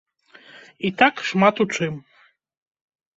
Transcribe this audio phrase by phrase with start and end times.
[0.87, 1.93] І так шмат у чым.